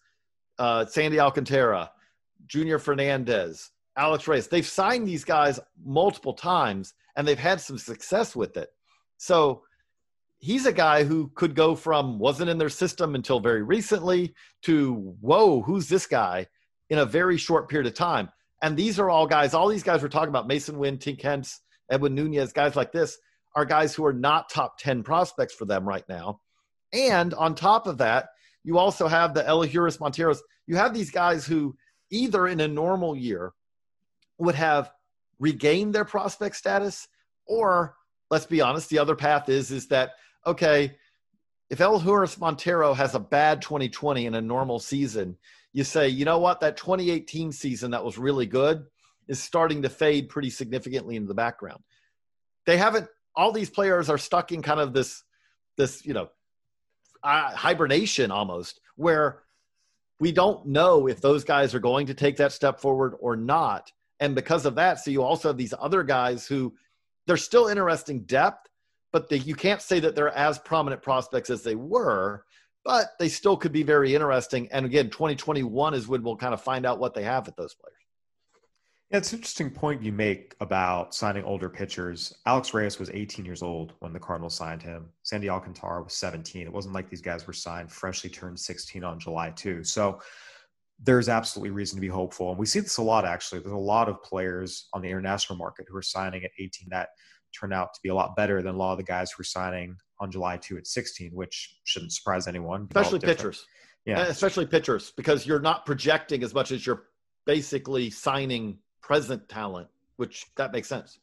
[0.59, 1.89] uh, sandy alcantara
[2.47, 8.35] junior fernandez alex reyes they've signed these guys multiple times and they've had some success
[8.35, 8.69] with it
[9.17, 9.63] so
[10.39, 14.93] he's a guy who could go from wasn't in their system until very recently to
[15.21, 16.45] whoa who's this guy
[16.89, 18.29] in a very short period of time
[18.61, 21.61] and these are all guys all these guys we're talking about Masyn winn tink hence
[21.89, 23.17] Edwin Nunez, guys like this
[23.55, 26.41] are guys who are not top 10 prospects for them right now.
[26.91, 28.29] And on top of that,
[28.63, 30.39] you also have the Elehuris Monteros.
[30.65, 31.75] You have these guys who
[32.09, 33.53] either in a normal year
[34.37, 34.91] would have
[35.39, 37.07] regained their prospect status,
[37.45, 37.95] or
[38.29, 40.11] let's be honest, the other path is is that
[40.45, 40.95] okay,
[41.69, 45.37] if Elehuris Montero has a bad 2020 in a normal season,
[45.71, 48.85] you say, you know what, that 2018 season that was really good
[49.27, 51.81] is starting to fade pretty significantly into the background.
[52.65, 53.07] They haven't.
[53.35, 55.23] All these players are stuck in kind of this,
[55.75, 56.29] this you know,
[57.23, 59.41] uh, hibernation almost, where
[60.19, 63.91] we don't know if those guys are going to take that step forward or not.
[64.19, 66.73] And because of that, so you also have these other guys who
[67.27, 68.69] they're still interesting depth,
[69.11, 72.45] but they, you can't say that they're as prominent prospects as they were,
[72.83, 74.67] but they still could be very interesting.
[74.71, 77.73] And again, 2021 is when we'll kind of find out what they have at those
[77.73, 77.93] players.
[79.13, 82.33] Yeah, it's an interesting point you make about signing older pitchers.
[82.47, 85.07] Alex Reyes was 18 years old when the Cardinals signed him.
[85.21, 86.63] Sandy Alcantara was 17.
[86.63, 89.83] It wasn't like these guys were signed freshly turned 16 on July 2.
[89.83, 90.19] So
[91.03, 92.49] there's absolutely reason to be hopeful.
[92.49, 93.59] And we see this a lot, actually.
[93.59, 97.09] There's a lot of players on the international market who are signing at 18 that
[97.57, 99.45] turn out to be a lot better than a lot of the guys who are
[99.45, 102.87] signing on July 2 at 16, which shouldn't surprise anyone.
[102.89, 103.65] Especially pitchers.
[104.05, 104.21] Yeah.
[104.21, 107.03] Especially pitchers, because you're not projecting as much as you're
[107.45, 111.19] basically signing present talent, which that makes sense.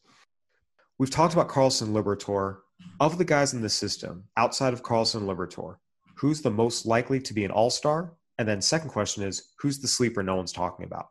[0.99, 2.59] We've talked about Carlson Liberatore.
[2.99, 5.77] Of the guys in the system, outside of Carlson Liberatore,
[6.15, 8.15] who's the most likely to be an all star?
[8.41, 11.11] And then, second question is, who's the sleeper no one's talking about?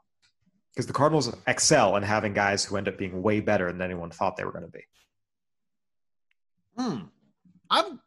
[0.74, 4.10] Because the Cardinals excel in having guys who end up being way better than anyone
[4.10, 4.84] thought they were going to be.
[6.76, 7.02] Hmm.
[7.70, 8.00] I'm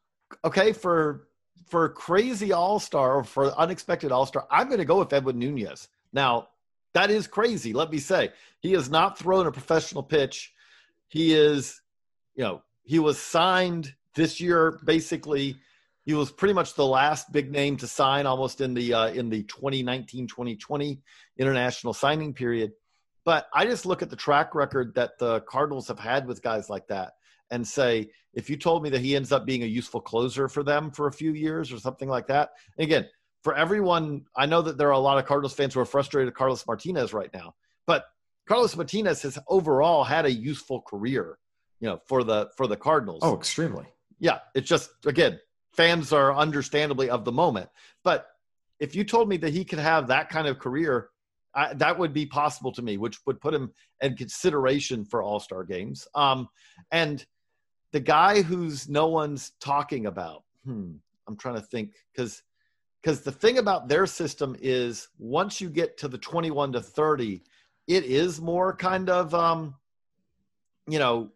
[0.45, 1.29] okay for
[1.69, 4.45] for crazy all star or for unexpected all star.
[4.51, 5.87] I'm going to go with Edwin Nunez.
[6.13, 6.49] Now,
[6.93, 7.73] that is crazy.
[7.73, 10.53] Let me say, he has not thrown a professional pitch.
[11.07, 11.81] He is,
[12.35, 15.59] you know, he was signed this year basically
[16.05, 19.29] He was pretty much the last big name to sign almost in the uh, in
[19.29, 21.01] the 2019-2020
[21.39, 22.73] international signing period.
[23.25, 26.69] But I just look at the track record that the Cardinals have had with guys
[26.69, 27.13] like that
[27.51, 30.63] and say, if you told me that he ends up being a useful closer for
[30.63, 33.07] them for a few years or something like that, again,
[33.43, 36.27] for everyone, I know that there are a lot of Cardinals fans who are frustrated
[36.27, 37.55] with Carlos Martinez right now,
[37.87, 38.07] but
[38.49, 41.39] Carlos Martinez has overall had a useful career,
[41.81, 43.21] you know, for the for the Cardinals.
[43.23, 43.87] Oh, extremely.
[44.19, 45.39] Yeah, it's just again,
[45.73, 47.69] fans are understandably of the moment,
[48.05, 48.29] but
[48.81, 51.11] if you told me that he could have that kind of career,
[51.55, 55.39] I, that would be possible to me, which would put him in consideration for All
[55.39, 56.09] Star games.
[56.15, 56.49] Um,
[56.91, 57.25] and
[57.93, 60.95] the guy who's no one's talking about, hmm,
[61.29, 62.43] I'm trying to think because
[63.01, 67.43] because the thing about their system is once you get to the 21 to 30,
[67.89, 69.75] it is more kind of um,
[70.89, 71.31] you know,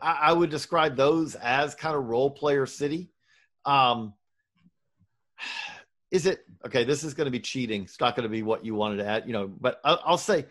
[0.00, 3.10] I, I would describe those as kind of role player city.
[3.64, 4.14] Um,
[6.10, 6.84] is it okay?
[6.84, 7.82] This is going to be cheating.
[7.82, 9.48] It's not going to be what you wanted to add, you know.
[9.48, 10.46] But I'll, I'll say,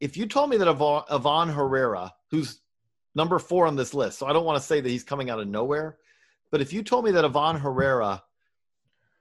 [0.00, 2.60] if you told me that Ivan, Herrera, who's
[3.14, 5.40] number four on this list, so I don't want to say that he's coming out
[5.40, 5.98] of nowhere,
[6.50, 8.22] but if you told me that Ivan Herrera,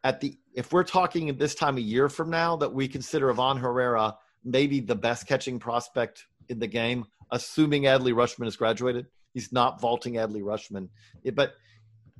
[0.03, 3.29] at the if we're talking at this time a year from now, that we consider
[3.31, 9.07] Ivan Herrera maybe the best catching prospect in the game, assuming Adley Rutschman has graduated,
[9.33, 10.89] he's not vaulting Adley Rutschman,
[11.33, 11.55] but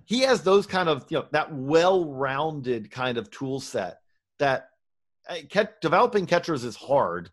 [0.07, 3.99] he has those kind of you know that well-rounded kind of tool set
[4.39, 4.69] that
[5.29, 7.29] uh, developing catchers is hard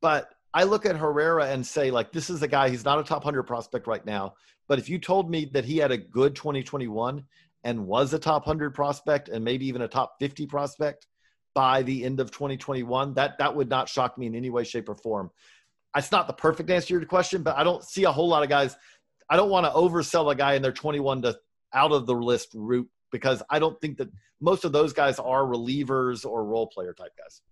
[0.00, 3.04] but i look at herrera and say like this is a guy he's not a
[3.04, 4.34] top 100 prospect right now
[4.66, 7.22] but if you told me that he had a good 2021
[7.64, 11.06] and was a top 100 prospect and maybe even a top 50 prospect
[11.54, 14.88] by the end of 2021 that that would not shock me in any way shape
[14.88, 15.30] or form.
[15.96, 18.42] It's not the perfect answer to your question but i don't see a whole lot
[18.42, 18.76] of guys
[19.28, 21.36] i don't want to oversell a guy in their 21 to
[21.74, 24.08] out of the list route because I don't think that
[24.40, 27.42] most of those guys are relievers or role player type guys.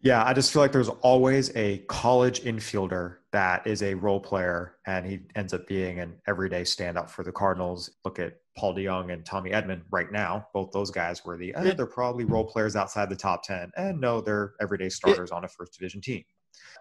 [0.00, 4.76] Yeah, I just feel like there's always a college infielder that is a role player
[4.86, 7.90] and he ends up being an everyday standout for the Cardinals.
[8.04, 10.46] Look at Paul DeJong and Tommy Edman right now.
[10.54, 13.72] Both those guys were the, eh, they're probably role players outside the top 10.
[13.76, 16.22] And no, they're everyday starters it, on a first division team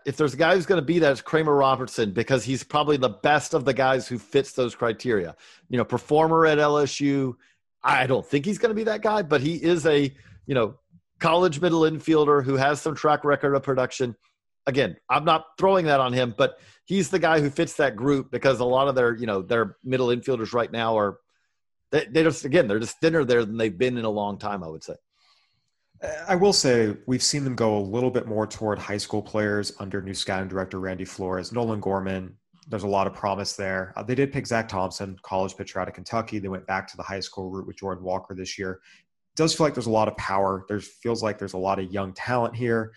[0.05, 2.95] if there's a guy who's going to be that, it's Kramer Robertson because he's probably
[2.95, 5.35] the best of the guys who fits those criteria.
[5.69, 7.35] You know, performer at LSU.
[7.83, 10.13] I don't think he's going to be that guy, but he is a
[10.45, 10.75] you know
[11.19, 14.15] college middle infielder who has some track record of production.
[14.65, 18.31] Again, I'm not throwing that on him, but he's the guy who fits that group
[18.31, 21.17] because a lot of their you know their middle infielders right now are
[21.91, 24.63] they, they just again they're just thinner there than they've been in a long time.
[24.63, 24.95] I would say.
[26.27, 29.73] I will say we've seen them go a little bit more toward high school players
[29.79, 31.51] under new scouting director Randy Flores.
[31.51, 32.35] Nolan Gorman,
[32.67, 33.93] there's a lot of promise there.
[33.95, 36.39] Uh, they did pick Zack Thompson, college pitcher out of Kentucky.
[36.39, 38.73] They went back to the high school route with Jordan Walker this year.
[38.73, 40.65] It does feel like there's a lot of power.
[40.67, 42.93] There feels like there's a lot of young talent here.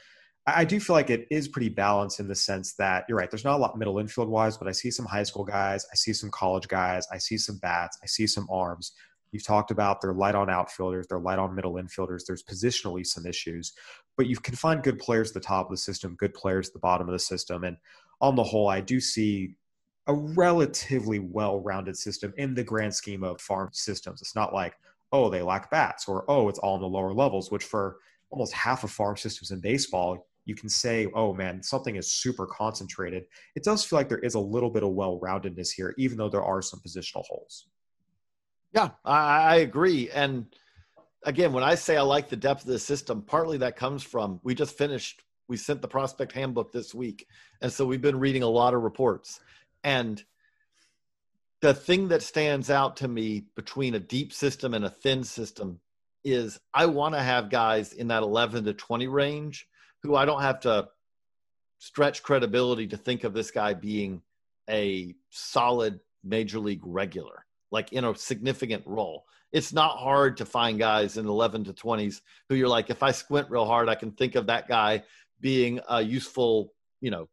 [0.47, 3.31] I do feel like it is pretty balanced in the sense that you're right.
[3.31, 5.87] There's not a lot middle infield wise, but I see some high school guys.
[5.93, 7.07] I see some college guys.
[7.13, 7.99] I see some bats.
[8.03, 8.93] I see some arms.
[9.33, 12.25] You've talked about they're light on outfielders, they're light on middle infielders.
[12.27, 13.73] There's positionally some issues,
[14.16, 16.73] but you can find good players at the top of the system, good players at
[16.73, 17.64] the bottom of the system.
[17.64, 17.77] And
[18.21, 19.55] on the whole, I do see
[20.07, 24.21] a relatively well rounded system in the grand scheme of farm systems.
[24.21, 24.75] It's not like,
[25.12, 27.99] oh, they lack bats or, oh, it's all in the lower levels, which for
[28.31, 32.47] almost half of farm systems in baseball, you can say, oh man, something is super
[32.47, 33.25] concentrated.
[33.55, 36.29] It does feel like there is a little bit of well roundedness here, even though
[36.29, 37.66] there are some positional holes.
[38.73, 40.11] Yeah, I, I agree.
[40.11, 40.47] And
[41.25, 44.41] again, when I say I like the depth of the system, partly that comes from
[44.43, 47.27] we just finished, we sent the prospect handbook this week.
[47.61, 49.41] And so we've been reading a lot of reports.
[49.83, 50.23] And
[51.61, 55.81] the thing that stands out to me between a deep system and a thin system
[56.25, 59.67] is I want to have guys in that 11 to 20 range
[60.03, 60.89] who I don't have to
[61.79, 64.23] stretch credibility to think of this guy being
[64.69, 69.25] a solid major league regular like in a significant role.
[69.53, 73.11] It's not hard to find guys in 11 to 20s who you're like, if I
[73.11, 75.03] squint real hard, I can think of that guy
[75.41, 77.29] being a useful, you know,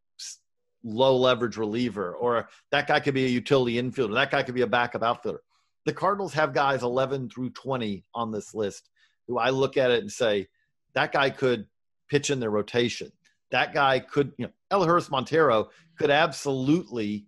[0.84, 4.14] low leverage reliever, or that guy could be a utility infielder.
[4.14, 5.42] That guy could be a backup outfielder.
[5.84, 8.88] The Cardinals have guys 11 through 20 on this list
[9.26, 10.48] who I look at it and say,
[10.94, 11.66] that guy could
[12.08, 13.12] pitch in their rotation.
[13.50, 17.26] That guy could, you know, Elehuris Montero could absolutely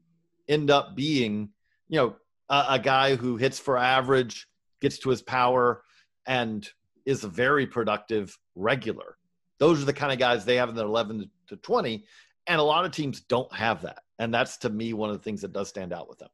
[0.49, 1.51] end up being,
[1.89, 2.17] you know,
[2.51, 4.49] a, guy who hits for average,
[4.81, 5.83] gets to his power,
[6.27, 6.69] and
[7.07, 9.17] is a very productive regular.
[9.59, 12.05] Those are the kind of guys they have in their 11 to 20.
[12.47, 14.01] And a lot of teams don't have that.
[14.19, 16.31] And that's to me one of the things that does stand out with them.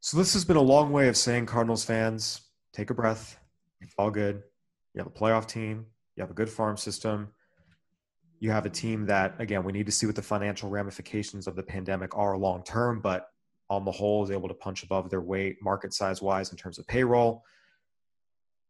[0.00, 2.42] So this has been a long way of saying Cardinals fans
[2.72, 3.38] take a breath.
[3.80, 4.42] It's all good.
[4.94, 5.86] You have a playoff team.
[6.14, 7.28] You have a good farm system.
[8.38, 11.56] You have a team that, again, we need to see what the financial ramifications of
[11.56, 13.28] the pandemic are long term, but
[13.68, 16.78] on the whole is able to punch above their weight market size wise in terms
[16.78, 17.44] of payroll.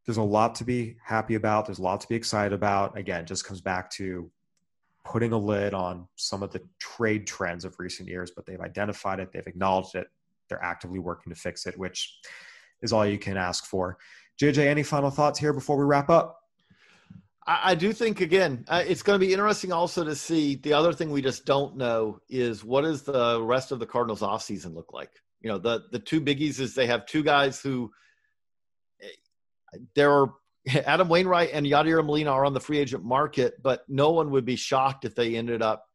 [0.05, 1.65] There's a lot to be happy about.
[1.65, 2.97] There's a lot to be excited about.
[2.97, 4.31] Again, just comes back to
[5.05, 9.19] putting a lid on some of the trade trends of recent years, but they've identified
[9.19, 10.07] it, they've acknowledged it,
[10.49, 12.19] they're actively working to fix it, which
[12.81, 13.97] is all you can ask for.
[14.41, 16.39] JJ, any final thoughts here before we wrap up?
[17.47, 20.91] I, do think again, uh, it's going to be interesting also to see the other
[20.91, 24.91] thing we just don't know is what does the rest of the Cardinals offseason look
[24.91, 25.11] like?
[25.41, 27.89] You know, the the two biggies is they have two guys who
[29.01, 30.33] eh, there are
[30.85, 34.45] Adam Wainwright and Yadier Molina are on the free agent market, but no one would
[34.45, 35.85] be shocked if they ended up,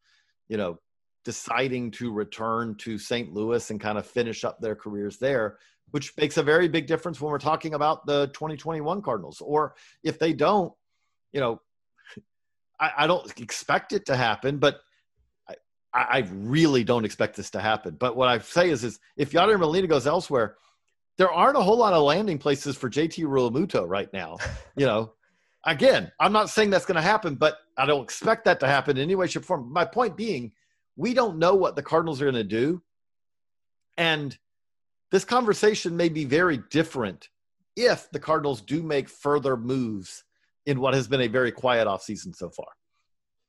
[0.48, 0.78] you know,
[1.24, 3.32] deciding to return to St.
[3.32, 5.58] Louis and kind of finish up their careers there,
[5.90, 9.42] which makes a very big difference when we're talking about the 2021 Cardinals.
[9.42, 10.72] Or if they don't,
[11.32, 11.60] you know,
[12.78, 14.80] I, I don't expect it to happen, but
[15.48, 15.54] I,
[15.94, 17.96] I, really don't expect this to happen.
[17.98, 20.56] But what I say is, is if Yadier Molina goes elsewhere,
[21.18, 24.38] there aren't a whole lot of landing places for JT Realmuto right now.
[24.74, 25.12] You know,
[25.66, 28.96] again, I'm not saying that's going to happen, but I don't expect that to happen
[28.96, 29.70] in any way, shape, form.
[29.70, 30.52] My point being,
[30.96, 32.82] we don't know what the Cardinals are going to do.
[33.98, 34.36] And
[35.10, 37.28] this conversation may be very different
[37.76, 40.24] if the Cardinals do make further moves
[40.66, 42.68] in what has been a very quiet offseason so far.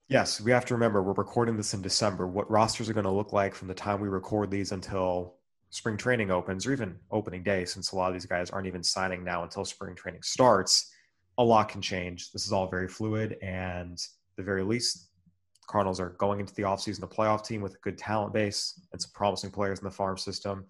[0.09, 2.27] Yes, we have to remember we're recording this in December.
[2.27, 5.35] What rosters are going to look like from the time we record these until
[5.69, 8.83] spring training opens, or even opening day, since a lot of these guys aren't even
[8.83, 10.91] signing now until spring training starts,
[11.39, 12.31] a lot can change.
[12.31, 13.97] This is all very fluid, and
[14.35, 15.09] the very least,
[15.65, 19.01] Cardinals are going into the offseason a playoff team with a good talent base and
[19.01, 20.65] some promising players in the farm system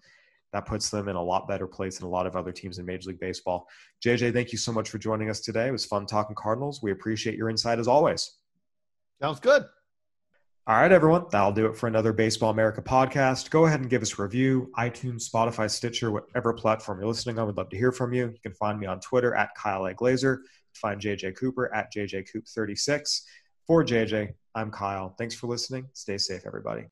[0.54, 2.86] that puts them in a lot better place than a lot of other teams in
[2.86, 3.66] Major League Baseball.
[4.04, 5.66] JJ, thank you so much for joining us today.
[5.66, 6.80] It was fun talking Cardinals.
[6.80, 8.36] We appreciate your insight as always.
[9.20, 9.64] Sounds good.
[10.68, 11.24] All right, everyone.
[11.32, 13.50] That'll do it for another Baseball America podcast.
[13.50, 14.70] Go ahead and give us a review.
[14.78, 18.28] iTunes, Spotify, Stitcher, whatever platform you're listening on, we'd love to hear from you.
[18.28, 19.92] You can find me on Twitter at Kyle A.
[19.92, 20.44] Glaser.
[20.72, 23.22] Find JJ Cooper at JJCoop36.
[23.66, 25.16] For JJ, I'm Kyle.
[25.18, 25.88] Thanks for listening.
[25.94, 26.84] Stay safe, everybody.